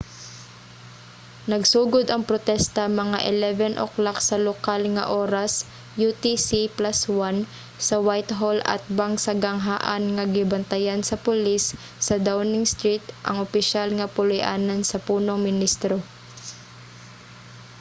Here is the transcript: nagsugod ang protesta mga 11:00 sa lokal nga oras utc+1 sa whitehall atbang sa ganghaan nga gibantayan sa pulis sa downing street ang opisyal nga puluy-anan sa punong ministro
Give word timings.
nagsugod 1.51 2.05
ang 2.09 2.23
protesta 2.29 2.81
mga 3.01 3.19
11:00 3.77 4.27
sa 4.27 4.37
lokal 4.47 4.81
nga 4.95 5.05
oras 5.23 5.53
utc+1 6.07 7.35
sa 7.87 7.95
whitehall 8.05 8.57
atbang 8.75 9.13
sa 9.25 9.33
ganghaan 9.43 10.03
nga 10.15 10.25
gibantayan 10.35 11.01
sa 11.05 11.21
pulis 11.25 11.63
sa 12.07 12.15
downing 12.27 12.65
street 12.73 13.05
ang 13.27 13.37
opisyal 13.47 13.89
nga 13.97 14.07
puluy-anan 14.15 14.81
sa 14.91 14.97
punong 15.07 15.41
ministro 15.49 15.95